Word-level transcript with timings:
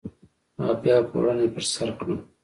او 0.59 0.69
بیا 0.81 0.95
پوړنی 1.09 1.47
پر 1.53 1.63
سرکړم 1.73 2.17